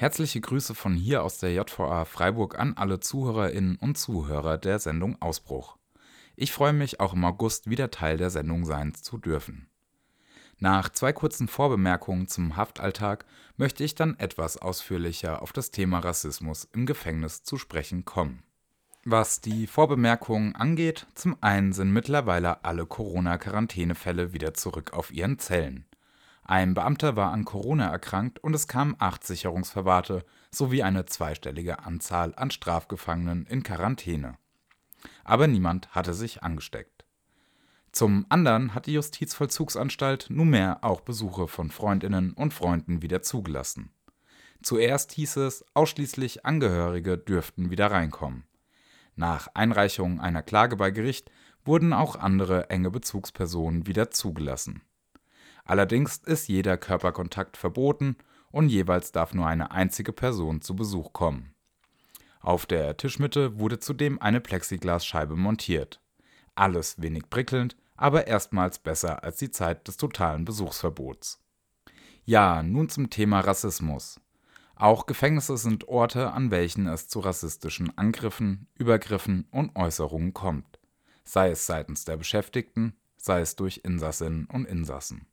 Herzliche 0.00 0.40
Grüße 0.40 0.76
von 0.76 0.94
hier 0.94 1.24
aus 1.24 1.38
der 1.38 1.52
JVA 1.52 2.04
Freiburg 2.04 2.56
an 2.56 2.74
alle 2.76 3.00
Zuhörerinnen 3.00 3.74
und 3.80 3.98
Zuhörer 3.98 4.56
der 4.56 4.78
Sendung 4.78 5.20
Ausbruch. 5.20 5.76
Ich 6.36 6.52
freue 6.52 6.72
mich 6.72 7.00
auch 7.00 7.14
im 7.14 7.24
August 7.24 7.68
wieder 7.68 7.90
Teil 7.90 8.16
der 8.16 8.30
Sendung 8.30 8.64
sein 8.64 8.94
zu 8.94 9.18
dürfen. 9.18 9.68
Nach 10.60 10.88
zwei 10.88 11.12
kurzen 11.12 11.48
Vorbemerkungen 11.48 12.28
zum 12.28 12.54
Haftalltag 12.54 13.24
möchte 13.56 13.82
ich 13.82 13.96
dann 13.96 14.16
etwas 14.20 14.56
ausführlicher 14.56 15.42
auf 15.42 15.52
das 15.52 15.72
Thema 15.72 15.98
Rassismus 15.98 16.68
im 16.72 16.86
Gefängnis 16.86 17.42
zu 17.42 17.56
sprechen 17.56 18.04
kommen. 18.04 18.44
Was 19.02 19.40
die 19.40 19.66
Vorbemerkungen 19.66 20.54
angeht, 20.54 21.08
zum 21.16 21.36
einen 21.40 21.72
sind 21.72 21.92
mittlerweile 21.92 22.62
alle 22.64 22.86
Corona-Quarantänefälle 22.86 24.32
wieder 24.32 24.54
zurück 24.54 24.92
auf 24.92 25.10
ihren 25.10 25.40
Zellen. 25.40 25.87
Ein 26.50 26.72
Beamter 26.72 27.14
war 27.14 27.30
an 27.30 27.44
Corona 27.44 27.90
erkrankt 27.90 28.38
und 28.38 28.54
es 28.54 28.66
kamen 28.66 28.96
acht 28.98 29.22
Sicherungsverwahrte 29.22 30.24
sowie 30.50 30.82
eine 30.82 31.04
zweistellige 31.04 31.80
Anzahl 31.80 32.32
an 32.36 32.50
Strafgefangenen 32.50 33.44
in 33.44 33.62
Quarantäne. 33.62 34.38
Aber 35.24 35.46
niemand 35.46 35.94
hatte 35.94 36.14
sich 36.14 36.42
angesteckt. 36.42 37.04
Zum 37.92 38.24
anderen 38.30 38.74
hat 38.74 38.86
die 38.86 38.94
Justizvollzugsanstalt 38.94 40.30
nunmehr 40.30 40.78
auch 40.80 41.02
Besuche 41.02 41.48
von 41.48 41.70
Freundinnen 41.70 42.32
und 42.32 42.54
Freunden 42.54 43.02
wieder 43.02 43.20
zugelassen. 43.20 43.90
Zuerst 44.62 45.12
hieß 45.12 45.36
es, 45.36 45.66
ausschließlich 45.74 46.46
Angehörige 46.46 47.18
dürften 47.18 47.70
wieder 47.70 47.90
reinkommen. 47.90 48.44
Nach 49.16 49.48
Einreichung 49.52 50.18
einer 50.18 50.42
Klage 50.42 50.76
bei 50.76 50.92
Gericht 50.92 51.30
wurden 51.66 51.92
auch 51.92 52.16
andere 52.16 52.70
enge 52.70 52.90
Bezugspersonen 52.90 53.86
wieder 53.86 54.10
zugelassen 54.10 54.80
Allerdings 55.68 56.16
ist 56.16 56.48
jeder 56.48 56.78
Körperkontakt 56.78 57.58
verboten 57.58 58.16
und 58.50 58.70
jeweils 58.70 59.12
darf 59.12 59.34
nur 59.34 59.46
eine 59.46 59.70
einzige 59.70 60.14
Person 60.14 60.62
zu 60.62 60.74
Besuch 60.74 61.12
kommen. 61.12 61.54
Auf 62.40 62.64
der 62.64 62.96
Tischmitte 62.96 63.58
wurde 63.58 63.78
zudem 63.78 64.20
eine 64.20 64.40
Plexiglasscheibe 64.40 65.36
montiert. 65.36 66.00
Alles 66.54 67.02
wenig 67.02 67.28
prickelnd, 67.28 67.76
aber 67.96 68.26
erstmals 68.26 68.78
besser 68.78 69.22
als 69.22 69.36
die 69.36 69.50
Zeit 69.50 69.86
des 69.86 69.98
totalen 69.98 70.46
Besuchsverbots. 70.46 71.44
Ja, 72.24 72.62
nun 72.62 72.88
zum 72.88 73.10
Thema 73.10 73.40
Rassismus. 73.40 74.18
Auch 74.74 75.04
Gefängnisse 75.04 75.58
sind 75.58 75.86
Orte, 75.86 76.32
an 76.32 76.50
welchen 76.50 76.86
es 76.86 77.08
zu 77.08 77.20
rassistischen 77.20 77.98
Angriffen, 77.98 78.68
Übergriffen 78.74 79.46
und 79.50 79.76
Äußerungen 79.76 80.32
kommt, 80.32 80.78
sei 81.24 81.50
es 81.50 81.66
seitens 81.66 82.06
der 82.06 82.16
Beschäftigten, 82.16 82.96
sei 83.18 83.40
es 83.40 83.54
durch 83.54 83.82
Insassinnen 83.84 84.46
und 84.46 84.64
Insassen. 84.64 85.26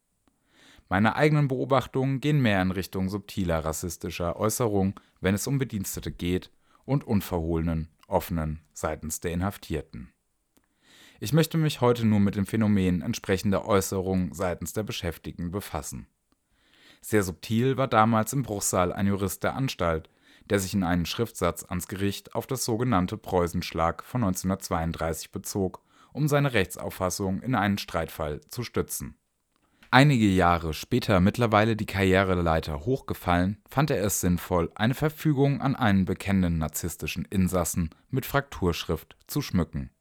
Meine 0.88 1.16
eigenen 1.16 1.48
Beobachtungen 1.48 2.22
gehen 2.22 2.42
mehr 2.42 2.62
in 2.62 2.72
Richtung 2.72 3.10
subtiler 3.10 3.66
rassistischer 3.66 4.36
Äußerungen, 4.36 4.94
wenn 5.20 5.34
es 5.34 5.48
um 5.48 5.58
Bedienstete 5.58 6.12
geht, 6.12 6.52
und 6.86 7.04
unverhohlenen, 7.04 7.90
offenen 8.08 8.62
seitens 8.74 9.20
der 9.20 9.32
Inhaftierten. 9.32 10.14
Ich 11.20 11.34
möchte 11.34 11.58
mich 11.58 11.82
heute 11.82 12.06
nur 12.06 12.20
mit 12.20 12.36
dem 12.36 12.46
Phänomen 12.46 13.02
entsprechender 13.02 13.66
Äußerungen 13.66 14.34
seitens 14.34 14.74
der 14.74 14.84
Beschäftigten 14.84 15.50
befassen. 15.50 16.06
Sehr 17.02 17.24
subtil 17.24 17.78
war 17.78 17.88
damals 17.88 18.34
im 18.34 18.44
Bruchsaal 18.44 18.94
ein 18.94 19.08
Jurist 19.08 19.44
der 19.44 19.56
Anstalt, 19.56 20.10
der 20.48 20.60
sich 20.60 20.76
in 20.76 20.84
einen 20.84 21.08
Schriftsatz 21.08 21.64
ans 21.64 21.88
Gericht 21.88 22.36
auf 22.36 22.46
das 22.46 22.64
sogenannte 22.64 23.18
Preußenschlag 23.18 24.04
von 24.04 24.24
1932 24.24 25.32
bezog, 25.32 25.82
um 26.14 26.28
seine 26.28 26.54
Rechtsauffassung 26.54 27.42
in 27.42 27.56
einen 27.56 27.80
Streitfall 27.80 28.42
zu 28.50 28.62
stützen 28.62 29.18
Einige 29.96 30.28
Jahre 30.28 30.74
später 30.74 31.22
mittlerweile 31.22 31.78
die 31.78 31.86
Karriereleiter 31.86 32.82
hochgefallen, 32.82 33.62
fand 33.66 33.92
er 33.92 34.04
es 34.04 34.20
sinnvoll, 34.20 34.70
eine 34.76 34.94
Verfügung 34.94 35.62
an 35.62 35.74
einen 35.74 36.04
bekennenden 36.04 36.58
narzisstischen 36.58 37.24
Insassen 37.24 37.92
mit 38.10 38.26
Frakturschrift 38.26 39.16
zu 39.28 39.42
schmücken. 39.42 39.92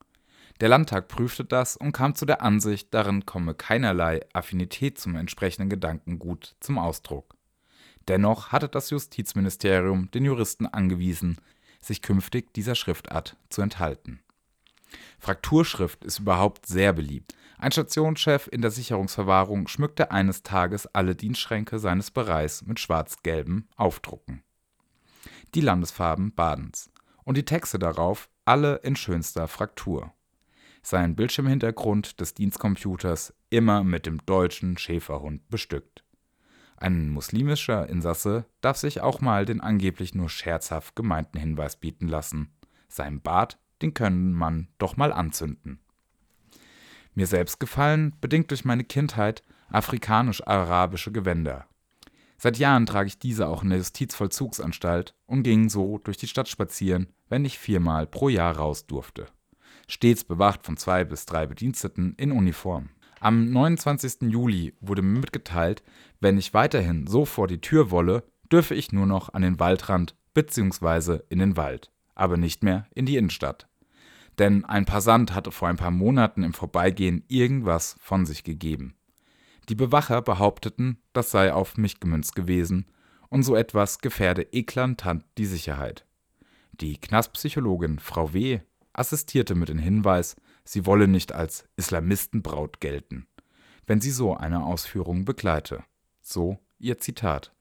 Der 0.59 0.69
Landtag 0.69 1.07
prüfte 1.07 1.45
das 1.45 1.77
und 1.77 1.93
kam 1.93 2.17
zu 2.17 2.27
der 2.27 2.43
Ansicht, 2.43 2.93
darin 2.93 3.25
komme 3.25 3.55
keinerlei 3.55 4.23
Affinität 4.33 4.99
zum 4.99 5.15
entsprechenden 5.15 5.71
Gedankengut 5.71 6.57
zum 6.59 6.77
Ausdruck. 6.77 7.37
Dennoch 8.09 8.51
hatte 8.51 8.69
das 8.69 8.91
Justizministerium 8.91 10.11
den 10.11 10.25
Juristen 10.25 10.67
angewiesen, 10.67 11.37
sich 11.81 12.03
künftig 12.03 12.53
dieser 12.53 12.75
Schriftart 12.75 13.37
zu 13.49 13.63
enthalten. 13.63 14.25
Frakturschrift 15.21 16.03
ist 16.03 16.19
überhaupt 16.19 16.67
sehr 16.67 16.93
beliebt 16.93 17.37
ein 17.59 17.73
Stationschef 17.73 18.49
in 18.51 18.63
der 18.63 18.71
Sicherungsverwahrung 18.71 19.69
schmückte 19.69 20.11
eines 20.11 20.43
Tages 20.43 20.87
alle 20.87 21.15
Dienstschränke 21.15 21.79
seines 21.79 22.11
Bereichs 22.11 22.63
mit 22.63 22.81
schwarz-gelben 22.81 23.69
Aufdrucken. 23.77 24.43
Die 25.55 25.61
Landesfarben 25.61 26.35
Badens. 26.35 26.91
Und 27.25 27.37
die 27.37 27.45
Texte 27.45 27.79
darauf 27.79 28.29
alle 28.45 28.77
in 28.77 28.97
schönster 28.97 29.49
Fraktur. 29.49 30.13
Sein 30.83 31.17
Bildschirmhintergrund 31.17 32.21
des 32.21 32.35
Dienstcomputers 32.35 33.33
immer 33.49 33.83
mit 33.85 34.05
dem 34.05 34.19
deutschen 34.27 34.77
Schäferhund 34.77 35.49
bestückt. 35.49 36.05
Ein 36.77 37.09
muslimischer 37.09 37.89
Insasse 37.89 38.45
darf 38.61 38.77
sich 38.77 39.01
auch 39.01 39.21
mal 39.21 39.47
den 39.47 39.61
angeblich 39.63 40.15
nur 40.15 40.29
scherzhaft 40.29 40.97
gemeinten 40.97 41.39
Hinweis 41.39 41.77
bieten 41.77 42.09
lassen. 42.09 42.53
Sein 42.89 43.23
Bart, 43.23 43.59
den 43.81 43.95
können 43.95 44.33
man 44.33 44.69
doch 44.77 44.97
mal 44.97 45.13
anzünden. 45.13 45.81
Mir 47.15 47.27
selbst 47.27 47.61
gefallen, 47.61 48.15
bedingt 48.21 48.51
durch 48.51 48.65
meine 48.65 48.85
Kindheit, 48.85 49.43
afrikanisch-arabische 49.71 51.13
Gewänder. 51.13 51.67
Seit 52.37 52.59
Jahren 52.59 52.87
trage 52.87 53.09
ich 53.09 53.19
diese 53.19 53.49
auch 53.49 53.63
in 53.63 53.71
der 53.71 53.79
Justizvollzugsanstalt 53.79 55.15
und 55.27 55.45
ging 55.45 55.69
so 55.69 55.99
durch 55.99 56.17
die 56.17 56.27
Stadt 56.27 56.49
spazieren, 56.49 57.09
wenn 57.29 57.45
ich 57.45 57.59
viermal 57.59 58.07
pro 58.07 58.29
Jahr 58.29 58.57
raus 58.57 58.87
durfte. 58.87 59.27
Stets 59.89 60.25
bewacht 60.25 60.67
von 60.67 60.77
zwei 60.77 61.05
bis 61.05 61.27
drei 61.27 61.47
Bediensteten 61.47 62.15
in 62.17 62.33
Uniform. 62.33 62.91
Am 63.21 63.51
29. 63.51 64.31
Juli 64.31 64.75
wurde 64.81 65.03
mir 65.03 65.21
mitgeteilt, 65.21 65.83
wenn 66.21 66.37
ich 66.37 66.53
weiterhin 66.53 67.07
so 67.07 67.25
vor 67.25 67.47
die 67.47 67.61
Tür 67.61 67.91
wolle, 67.91 68.25
dürfe 68.51 68.75
ich 68.75 68.93
nur 68.93 69.07
noch 69.07 69.33
an 69.33 69.43
den 69.43 69.59
Waldrand 69.61 70.17
bzw. 70.35 71.21
in 71.29 71.39
den 71.39 71.57
Wald, 71.57 71.93
aber 72.15 72.37
nicht 72.37 72.63
mehr 72.63 72.87
in 72.95 73.07
die 73.07 73.17
Innenstadt 73.17 73.69
denn 74.39 74.65
ein 74.65 74.85
Passant 74.85 75.35
hatte 75.35 75.53
vor 75.53 75.69
ein 75.69 75.77
paar 75.77 75.91
Monaten 75.91 76.43
im 76.43 76.53
Vorbeigehen 76.53 77.25
irgendwas 77.29 77.97
von 78.01 78.27
sich 78.27 78.45
gegeben. 78.45 78.95
Die 79.69 79.75
Bewacher 79.75 80.21
behaupteten, 80.23 80.99
das 81.13 81.31
sei 81.31 81.53
auf 81.53 81.77
mich 81.77 82.01
gemünzt 82.01 82.35
gewesen, 82.35 82.87
und 83.29 83.43
so 83.43 83.57
etwas 83.57 83.99
gefährde 83.99 84.43
eklatant 84.53 85.25
die 85.39 85.47
Sicherheit. 85.47 86.07
Die 86.73 86.99
Knastpsychologin 86.99 87.99
Frau 87.99 88.33
W. 88.33 88.61
assistierte 88.93 89.55
mit 89.55 89.69
dem 89.69 89.79
Hinweis, 89.79 90.37
sie 90.65 90.87
wolle 90.87 91.09
nicht 91.09 91.33
als 91.33 91.69
Islamistenbraut 91.77 92.81
gelten, 92.81 93.27
wenn 93.87 94.01
sie 94.01 94.11
so 94.11 94.37
eine 94.37 94.65
Ausführung 94.65 95.25
begleite. 95.25 95.85
So 96.21 96.59
ihr 96.79 96.99
Zitat. 96.99 97.53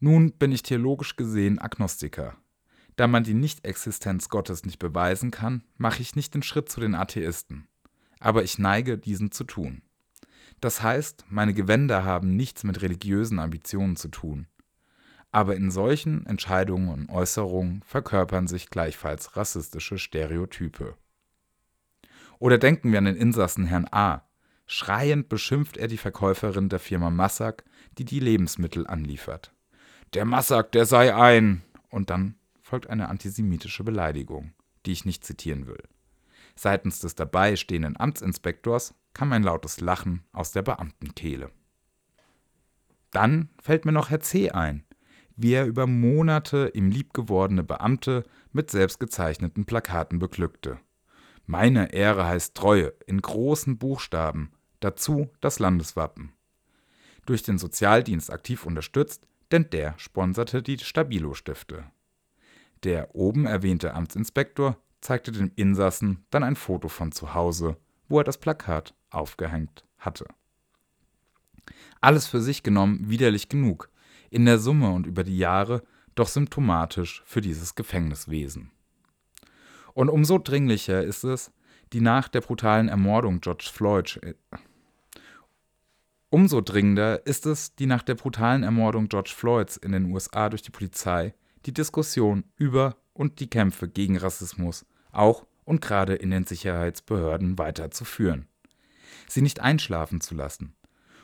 Nun 0.00 0.32
bin 0.32 0.52
ich 0.52 0.62
theologisch 0.62 1.16
gesehen 1.16 1.58
Agnostiker. 1.58 2.36
Da 2.96 3.06
man 3.06 3.24
die 3.24 3.34
Nichtexistenz 3.34 4.28
Gottes 4.28 4.64
nicht 4.64 4.78
beweisen 4.78 5.30
kann, 5.30 5.64
mache 5.76 6.00
ich 6.00 6.14
nicht 6.14 6.34
den 6.34 6.42
Schritt 6.42 6.68
zu 6.68 6.80
den 6.80 6.94
Atheisten. 6.94 7.66
Aber 8.20 8.44
ich 8.44 8.58
neige, 8.58 8.98
diesen 8.98 9.32
zu 9.32 9.44
tun. 9.44 9.82
Das 10.60 10.82
heißt, 10.82 11.26
meine 11.28 11.54
Gewänder 11.54 12.04
haben 12.04 12.36
nichts 12.36 12.64
mit 12.64 12.80
religiösen 12.82 13.38
Ambitionen 13.38 13.96
zu 13.96 14.08
tun. 14.08 14.46
Aber 15.32 15.56
in 15.56 15.72
solchen 15.72 16.24
Entscheidungen 16.26 16.88
und 16.88 17.10
Äußerungen 17.10 17.82
verkörpern 17.84 18.46
sich 18.46 18.70
gleichfalls 18.70 19.36
rassistische 19.36 19.98
Stereotype. 19.98 20.96
Oder 22.38 22.58
denken 22.58 22.92
wir 22.92 22.98
an 22.98 23.06
den 23.06 23.16
Insassen 23.16 23.66
Herrn 23.66 23.88
A. 23.90 24.22
Schreiend 24.66 25.28
beschimpft 25.28 25.76
er 25.76 25.88
die 25.88 25.98
Verkäuferin 25.98 26.68
der 26.68 26.78
Firma 26.78 27.10
Massak, 27.10 27.64
die 27.98 28.04
die 28.04 28.20
Lebensmittel 28.20 28.86
anliefert. 28.86 29.52
Der 30.14 30.24
Massak, 30.24 30.72
der 30.72 30.86
sei 30.86 31.14
ein. 31.14 31.62
Und 31.90 32.10
dann 32.10 32.36
folgt 32.64 32.88
eine 32.88 33.08
antisemitische 33.08 33.84
Beleidigung, 33.84 34.54
die 34.86 34.92
ich 34.92 35.04
nicht 35.04 35.22
zitieren 35.24 35.66
will. 35.66 35.82
Seitens 36.56 36.98
des 36.98 37.14
dabei 37.14 37.56
stehenden 37.56 38.00
Amtsinspektors 38.00 38.94
kam 39.12 39.32
ein 39.32 39.42
lautes 39.42 39.80
Lachen 39.80 40.24
aus 40.32 40.50
der 40.52 40.62
Beamtenkehle. 40.62 41.50
Dann 43.10 43.50
fällt 43.60 43.84
mir 43.84 43.92
noch 43.92 44.10
Herr 44.10 44.20
C. 44.20 44.50
ein, 44.50 44.84
wie 45.36 45.52
er 45.52 45.66
über 45.66 45.86
Monate 45.86 46.70
ihm 46.74 46.90
liebgewordene 46.90 47.62
Beamte 47.62 48.24
mit 48.52 48.70
selbstgezeichneten 48.70 49.66
Plakaten 49.66 50.18
beglückte. 50.18 50.80
Meine 51.46 51.92
Ehre 51.92 52.24
heißt 52.24 52.54
Treue 52.54 52.94
in 53.06 53.20
großen 53.20 53.76
Buchstaben, 53.76 54.52
dazu 54.80 55.28
das 55.40 55.58
Landeswappen. 55.58 56.32
Durch 57.26 57.42
den 57.42 57.58
Sozialdienst 57.58 58.32
aktiv 58.32 58.64
unterstützt, 58.64 59.26
denn 59.52 59.68
der 59.70 59.98
sponserte 59.98 60.62
die 60.62 60.78
Stabilo-Stifte. 60.78 61.84
Der 62.84 63.14
oben 63.14 63.46
erwähnte 63.46 63.94
Amtsinspektor 63.94 64.76
zeigte 65.00 65.32
dem 65.32 65.50
Insassen 65.56 66.24
dann 66.30 66.42
ein 66.42 66.56
Foto 66.56 66.88
von 66.88 67.12
zu 67.12 67.34
Hause, 67.34 67.78
wo 68.08 68.18
er 68.18 68.24
das 68.24 68.38
Plakat 68.38 68.94
aufgehängt 69.10 69.84
hatte. 69.98 70.26
Alles 72.02 72.26
für 72.26 72.42
sich 72.42 72.62
genommen 72.62 73.08
widerlich 73.08 73.48
genug. 73.48 73.88
In 74.28 74.44
der 74.44 74.58
Summe 74.58 74.90
und 74.90 75.06
über 75.06 75.24
die 75.24 75.38
Jahre 75.38 75.82
doch 76.14 76.28
symptomatisch 76.28 77.22
für 77.24 77.40
dieses 77.40 77.74
Gefängniswesen. 77.74 78.70
Und 79.94 80.10
umso 80.10 80.38
dringlicher 80.38 81.02
ist 81.02 81.24
es, 81.24 81.52
die 81.92 82.00
nach 82.00 82.28
der 82.28 82.42
brutalen 82.42 82.88
Ermordung 82.88 83.40
George 83.40 83.70
Floyd 83.72 84.18
äh, 84.22 84.34
Umso 86.28 86.60
dringender 86.60 87.24
ist 87.26 87.46
es, 87.46 87.76
die 87.76 87.86
nach 87.86 88.02
der 88.02 88.16
brutalen 88.16 88.64
Ermordung 88.64 89.08
George 89.08 89.32
Floyds 89.34 89.76
in 89.76 89.92
den 89.92 90.10
USA 90.12 90.48
durch 90.48 90.62
die 90.62 90.72
Polizei 90.72 91.32
die 91.66 91.72
Diskussion 91.72 92.44
über 92.56 92.96
und 93.12 93.40
die 93.40 93.48
Kämpfe 93.48 93.88
gegen 93.88 94.16
Rassismus 94.16 94.86
auch 95.12 95.46
und 95.64 95.80
gerade 95.80 96.14
in 96.14 96.30
den 96.30 96.44
Sicherheitsbehörden 96.44 97.58
weiterzuführen. 97.58 98.48
Sie 99.28 99.42
nicht 99.42 99.60
einschlafen 99.60 100.20
zu 100.20 100.34
lassen. 100.34 100.74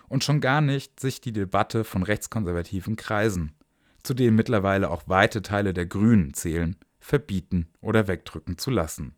Und 0.09 0.25
schon 0.25 0.41
gar 0.41 0.61
nicht 0.61 0.99
sich 0.99 1.21
die 1.21 1.33
Debatte 1.33 1.85
von 1.85 2.03
rechtskonservativen 2.03 2.97
Kreisen, 2.97 3.55
zu 4.03 4.15
denen 4.15 4.37
mittlerweile 4.37 4.91
auch 4.91 5.05
weite 5.07 5.43
Teile 5.43 5.73
der 5.73 5.87
Grünen 5.87 6.35
zählen, 6.35 6.77
verbieten 6.99 7.69
oder 7.81 8.09
wegdrücken 8.09 8.59
zu 8.59 8.71
lassen. 8.71 9.15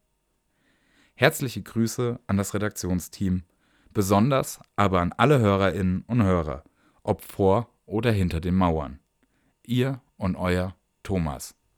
Herzliche 1.14 1.62
Grüße 1.62 2.20
an 2.26 2.36
das 2.36 2.52
Redaktionsteam 2.52 3.44
besonders 3.92 4.60
aber 4.76 5.00
an 5.00 5.12
alle 5.16 5.38
Hörerinnen 5.38 6.04
und 6.06 6.22
Hörer, 6.22 6.64
ob 7.02 7.22
vor 7.22 7.69
oder 7.86 8.12
hinter 8.12 8.40
den 8.40 8.54
Mauern. 8.54 8.98
Ihr 9.64 10.00
und 10.16 10.36
euer 10.36 10.74
Thomas. 11.02 11.52